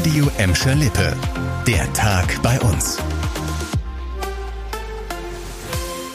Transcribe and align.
Radio 0.00 0.30
Emscher 0.38 0.74
Lippe. 0.76 1.14
Der 1.66 1.92
Tag 1.92 2.40
bei 2.42 2.58
uns. 2.60 2.96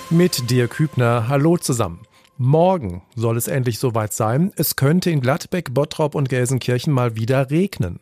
Mit 0.09 0.49
dir 0.49 0.67
Kübner, 0.67 1.27
hallo 1.27 1.57
zusammen. 1.57 1.99
Morgen 2.39 3.03
soll 3.15 3.37
es 3.37 3.47
endlich 3.47 3.77
soweit 3.77 4.11
sein. 4.11 4.51
Es 4.55 4.75
könnte 4.75 5.11
in 5.11 5.21
Gladbeck, 5.21 5.71
Bottrop 5.75 6.15
und 6.15 6.29
Gelsenkirchen 6.29 6.91
mal 6.91 7.15
wieder 7.15 7.51
regnen. 7.51 7.99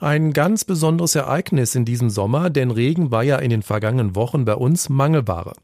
Ein 0.00 0.32
ganz 0.32 0.64
besonderes 0.64 1.16
Ereignis 1.16 1.74
in 1.74 1.84
diesem 1.84 2.08
Sommer, 2.08 2.50
denn 2.50 2.70
Regen 2.70 3.10
war 3.10 3.24
ja 3.24 3.36
in 3.38 3.50
den 3.50 3.62
vergangenen 3.62 4.14
Wochen 4.14 4.44
bei 4.44 4.54
uns 4.54 4.88
Mangelware. 4.88 5.54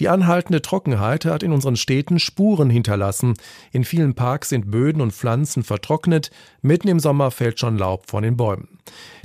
Die 0.00 0.08
anhaltende 0.08 0.62
Trockenheit 0.62 1.24
hat 1.24 1.44
in 1.44 1.52
unseren 1.52 1.76
Städten 1.76 2.18
Spuren 2.18 2.70
hinterlassen. 2.70 3.34
In 3.70 3.84
vielen 3.84 4.14
Parks 4.14 4.48
sind 4.48 4.70
Böden 4.70 5.00
und 5.00 5.12
Pflanzen 5.12 5.62
vertrocknet. 5.62 6.32
Mitten 6.60 6.88
im 6.88 6.98
Sommer 6.98 7.30
fällt 7.30 7.60
schon 7.60 7.78
Laub 7.78 8.10
von 8.10 8.24
den 8.24 8.36
Bäumen. 8.36 8.68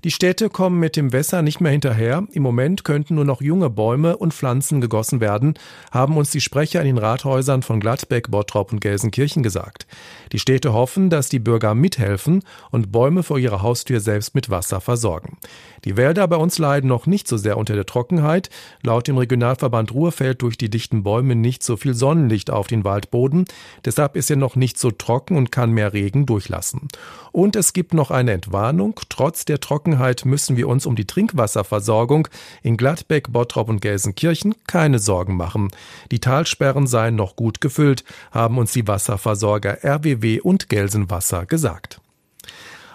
Die 0.03 0.11
Städte 0.11 0.49
kommen 0.49 0.79
mit 0.79 0.97
dem 0.97 1.13
Wässer 1.13 1.41
nicht 1.41 1.61
mehr 1.61 1.71
hinterher. 1.71 2.27
Im 2.33 2.43
Moment 2.43 2.83
könnten 2.83 3.15
nur 3.15 3.23
noch 3.23 3.41
junge 3.41 3.69
Bäume 3.69 4.17
und 4.17 4.33
Pflanzen 4.33 4.81
gegossen 4.81 5.21
werden, 5.21 5.53
haben 5.91 6.17
uns 6.17 6.31
die 6.31 6.41
Sprecher 6.41 6.81
in 6.81 6.87
den 6.87 6.97
Rathäusern 6.97 7.61
von 7.61 7.79
Gladbeck, 7.79 8.29
Bottrop 8.29 8.73
und 8.73 8.81
Gelsenkirchen 8.81 9.43
gesagt. 9.43 9.87
Die 10.33 10.39
Städte 10.39 10.73
hoffen, 10.73 11.09
dass 11.09 11.29
die 11.29 11.39
Bürger 11.39 11.73
mithelfen 11.73 12.43
und 12.71 12.91
Bäume 12.91 13.23
vor 13.23 13.39
ihrer 13.39 13.61
Haustür 13.61 14.01
selbst 14.01 14.35
mit 14.35 14.42
Wasser 14.49 14.81
versorgen. 14.81 15.37
Die 15.85 15.97
Wälder 15.97 16.27
bei 16.27 16.37
uns 16.37 16.59
leiden 16.59 16.87
noch 16.87 17.07
nicht 17.07 17.27
so 17.27 17.35
sehr 17.35 17.57
unter 17.57 17.75
der 17.75 17.85
Trockenheit. 17.85 18.49
Laut 18.83 19.07
dem 19.07 19.17
Regionalverband 19.17 19.93
Ruhr 19.93 20.11
fällt 20.11 20.41
durch 20.41 20.57
die 20.57 20.69
dichten 20.69 21.03
Bäume 21.03 21.35
nicht 21.35 21.61
so 21.61 21.75
viel 21.75 21.93
Sonnenlicht 21.93 22.51
auf 22.51 22.67
den 22.67 22.85
Waldboden. 22.85 23.45
Deshalb 23.83 24.15
ist 24.15 24.29
er 24.29 24.37
noch 24.37 24.55
nicht 24.55 24.79
so 24.79 24.91
trocken 24.91 25.35
und 25.35 25.51
kann 25.51 25.71
mehr 25.71 25.91
Regen 25.93 26.25
durchlassen. 26.25 26.87
Und 27.33 27.55
es 27.55 27.73
gibt 27.73 27.93
noch 27.93 28.11
eine 28.11 28.31
Entwarnung. 28.31 28.99
Trotz 29.09 29.43
der 29.43 29.59
Trockenheit 29.59 30.23
müssen 30.23 30.55
wir 30.55 30.69
uns 30.69 30.85
um 30.85 30.95
die 30.95 31.05
Trinkwasserversorgung 31.05 32.29
in 32.61 32.77
Gladbeck, 32.77 33.33
Bottrop 33.33 33.67
und 33.67 33.81
Gelsenkirchen 33.81 34.55
keine 34.67 34.99
Sorgen 34.99 35.35
machen. 35.35 35.69
Die 36.11 36.19
Talsperren 36.19 36.87
seien 36.87 37.15
noch 37.15 37.35
gut 37.35 37.59
gefüllt, 37.59 38.05
haben 38.31 38.57
uns 38.57 38.71
die 38.71 38.87
Wasserversorger 38.87 39.83
RWW 39.83 40.39
und 40.39 40.69
Gelsenwasser 40.69 41.45
gesagt. 41.45 42.02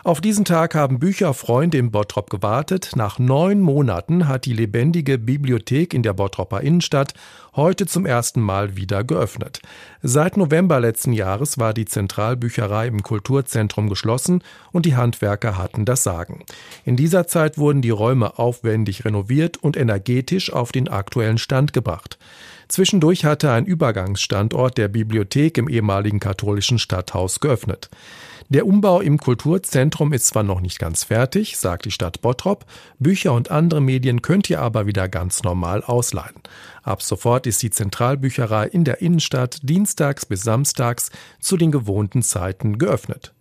Auf 0.04 0.20
diesen 0.20 0.44
Tag 0.44 0.76
haben 0.76 1.00
Bücherfreunde 1.00 1.76
im 1.76 1.90
Bottrop 1.90 2.30
gewartet. 2.30 2.92
Nach 2.94 3.18
neun 3.18 3.60
Monaten 3.60 4.28
hat 4.28 4.44
die 4.44 4.52
lebendige 4.52 5.18
Bibliothek 5.18 5.92
in 5.92 6.04
der 6.04 6.12
Bottropper 6.12 6.60
Innenstadt 6.60 7.14
heute 7.56 7.86
zum 7.86 8.06
ersten 8.06 8.40
Mal 8.40 8.76
wieder 8.76 9.02
geöffnet. 9.02 9.60
Seit 10.00 10.36
November 10.36 10.78
letzten 10.78 11.12
Jahres 11.12 11.58
war 11.58 11.74
die 11.74 11.84
Zentralbücherei 11.84 12.86
im 12.86 13.02
Kulturzentrum 13.02 13.88
geschlossen 13.88 14.44
und 14.70 14.86
die 14.86 14.94
Handwerker 14.94 15.58
hatten 15.58 15.84
das 15.84 16.04
Sagen. 16.04 16.44
In 16.84 16.96
dieser 16.96 17.26
Zeit 17.26 17.58
wurden 17.58 17.82
die 17.82 17.90
Räume 17.90 18.38
aufwendig 18.38 19.04
renoviert 19.04 19.56
und 19.56 19.76
energetisch 19.76 20.52
auf 20.52 20.70
den 20.70 20.86
aktuellen 20.86 21.38
Stand 21.38 21.72
gebracht. 21.72 22.18
Zwischendurch 22.68 23.24
hatte 23.24 23.50
ein 23.50 23.64
Übergangsstandort 23.64 24.76
der 24.78 24.88
Bibliothek 24.88 25.56
im 25.58 25.68
ehemaligen 25.68 26.20
katholischen 26.20 26.78
Stadthaus 26.78 27.40
geöffnet. 27.40 27.88
Der 28.50 28.66
Umbau 28.66 29.00
im 29.00 29.18
Kulturzentrum 29.18 30.14
ist 30.14 30.28
zwar 30.28 30.42
noch 30.42 30.60
nicht 30.60 30.78
ganz 30.78 31.04
fertig, 31.04 31.58
sagt 31.58 31.84
die 31.84 31.90
Stadt 31.90 32.22
Bottrop, 32.22 32.64
Bücher 32.98 33.34
und 33.34 33.50
andere 33.50 33.82
Medien 33.82 34.22
könnt 34.22 34.48
ihr 34.48 34.62
aber 34.62 34.86
wieder 34.86 35.06
ganz 35.08 35.42
normal 35.42 35.82
ausleihen. 35.82 36.36
Ab 36.82 37.02
sofort 37.02 37.46
ist 37.46 37.62
die 37.62 37.70
Zentralbücherei 37.70 38.66
in 38.66 38.84
der 38.84 39.02
Innenstadt 39.02 39.58
dienstags 39.62 40.24
bis 40.24 40.42
samstags 40.42 41.10
zu 41.40 41.58
den 41.58 41.70
gewohnten 41.70 42.22
Zeiten 42.22 42.78
geöffnet. 42.78 43.34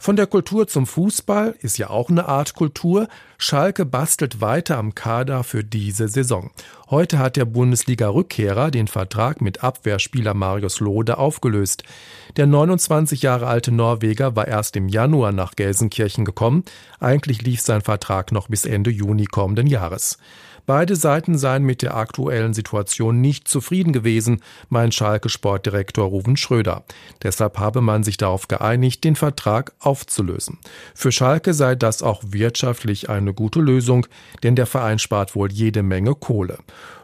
Von 0.00 0.14
der 0.14 0.28
Kultur 0.28 0.68
zum 0.68 0.86
Fußball 0.86 1.56
ist 1.60 1.76
ja 1.76 1.90
auch 1.90 2.08
eine 2.08 2.28
Art 2.28 2.54
Kultur. 2.54 3.08
Schalke 3.36 3.84
bastelt 3.84 4.40
weiter 4.40 4.78
am 4.78 4.94
Kader 4.94 5.42
für 5.42 5.64
diese 5.64 6.06
Saison. 6.06 6.52
Heute 6.88 7.18
hat 7.18 7.36
der 7.36 7.44
Bundesliga-Rückkehrer 7.44 8.70
den 8.70 8.86
Vertrag 8.86 9.40
mit 9.40 9.64
Abwehrspieler 9.64 10.34
Marius 10.34 10.78
Lode 10.78 11.18
aufgelöst. 11.18 11.82
Der 12.36 12.46
29 12.46 13.22
Jahre 13.22 13.48
alte 13.48 13.72
Norweger 13.72 14.36
war 14.36 14.46
erst 14.46 14.76
im 14.76 14.88
Januar 14.88 15.32
nach 15.32 15.56
Gelsenkirchen 15.56 16.24
gekommen. 16.24 16.64
Eigentlich 17.00 17.42
lief 17.42 17.60
sein 17.60 17.80
Vertrag 17.82 18.30
noch 18.30 18.48
bis 18.48 18.66
Ende 18.66 18.90
Juni 18.90 19.24
kommenden 19.24 19.66
Jahres. 19.66 20.16
Beide 20.68 20.96
Seiten 20.96 21.38
seien 21.38 21.62
mit 21.62 21.80
der 21.80 21.96
aktuellen 21.96 22.52
Situation 22.52 23.22
nicht 23.22 23.48
zufrieden 23.48 23.94
gewesen, 23.94 24.42
meint 24.68 24.94
Schalke 24.94 25.30
Sportdirektor 25.30 26.04
Ruven 26.06 26.36
Schröder. 26.36 26.84
Deshalb 27.22 27.58
habe 27.58 27.80
man 27.80 28.02
sich 28.04 28.18
darauf 28.18 28.48
geeinigt, 28.48 29.02
den 29.02 29.16
Vertrag 29.16 29.72
aufzulösen. 29.88 30.58
Für 30.94 31.10
Schalke 31.10 31.54
sei 31.54 31.74
das 31.74 32.02
auch 32.02 32.22
wirtschaftlich 32.26 33.08
eine 33.08 33.32
gute 33.32 33.60
Lösung, 33.60 34.06
denn 34.42 34.54
der 34.54 34.66
Verein 34.66 34.98
spart 34.98 35.34
wohl 35.34 35.50
jede 35.50 35.82
Menge 35.82 36.14
Kohle. 36.14 36.58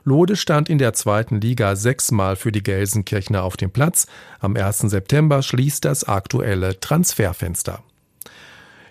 Lode 0.05 0.37
stand 0.37 0.69
in 0.69 0.77
der 0.77 0.93
zweiten 0.93 1.41
Liga 1.41 1.77
sechsmal 1.77 2.37
für 2.37 2.53
die 2.53 2.63
Gelsenkirchner 2.63 3.43
auf 3.43 3.57
dem 3.57 3.71
Platz. 3.71 4.07
Am 4.39 4.55
1. 4.55 4.81
September 4.81 5.43
schließt 5.43 5.85
das 5.85 6.05
aktuelle 6.05 6.79
Transferfenster. 6.79 7.83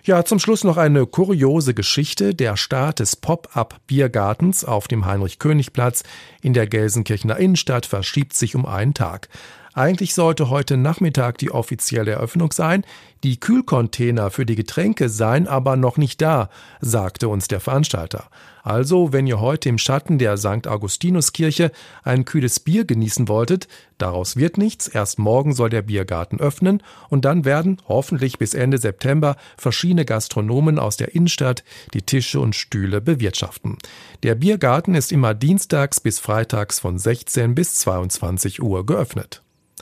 Ja, 0.06 0.22
zum 0.22 0.38
Schluss 0.38 0.64
noch 0.64 0.76
eine 0.76 1.06
kuriose 1.06 1.72
Geschichte. 1.72 2.34
Der 2.34 2.58
Start 2.58 2.98
des 2.98 3.16
Pop-up-Biergartens 3.16 4.62
auf 4.62 4.86
dem 4.86 5.06
Heinrich-König-Platz 5.06 6.02
in 6.42 6.52
der 6.52 6.66
Gelsenkirchener 6.66 7.38
Innenstadt 7.38 7.86
verschiebt 7.86 8.34
sich 8.34 8.54
um 8.54 8.66
einen 8.66 8.92
Tag. 8.92 9.30
Eigentlich 9.76 10.14
sollte 10.14 10.50
heute 10.50 10.76
Nachmittag 10.76 11.38
die 11.38 11.50
offizielle 11.50 12.12
Eröffnung 12.12 12.52
sein. 12.52 12.84
Die 13.24 13.40
Kühlcontainer 13.40 14.30
für 14.30 14.46
die 14.46 14.54
Getränke 14.54 15.08
seien 15.08 15.48
aber 15.48 15.74
noch 15.74 15.96
nicht 15.96 16.22
da, 16.22 16.48
sagte 16.80 17.28
uns 17.28 17.48
der 17.48 17.58
Veranstalter. 17.58 18.28
Also, 18.62 19.12
wenn 19.12 19.26
ihr 19.26 19.40
heute 19.40 19.68
im 19.68 19.78
Schatten 19.78 20.18
der 20.18 20.36
St. 20.36 20.68
Augustinuskirche 20.68 21.72
ein 22.04 22.24
kühles 22.24 22.60
Bier 22.60 22.84
genießen 22.84 23.26
wolltet, 23.26 23.66
daraus 23.98 24.36
wird 24.36 24.58
nichts. 24.58 24.86
Erst 24.86 25.18
morgen 25.18 25.52
soll 25.52 25.70
der 25.70 25.82
Biergarten 25.82 26.38
öffnen 26.38 26.80
und 27.08 27.24
dann 27.24 27.44
werden 27.44 27.82
hoffentlich 27.88 28.38
bis 28.38 28.54
Ende 28.54 28.78
September 28.78 29.36
verschiedene 29.58 30.04
Gastronomen 30.04 30.78
aus 30.78 30.96
der 30.96 31.16
Innenstadt 31.16 31.64
die 31.94 32.02
Tische 32.02 32.38
und 32.38 32.54
Stühle 32.54 33.00
bewirtschaften. 33.00 33.78
Der 34.22 34.36
Biergarten 34.36 34.94
ist 34.94 35.10
immer 35.10 35.34
dienstags 35.34 35.98
bis 35.98 36.20
freitags 36.20 36.78
von 36.78 36.96
16 36.96 37.56
bis 37.56 37.74
22 37.74 38.62
Uhr 38.62 38.86
geöffnet. 38.86 39.43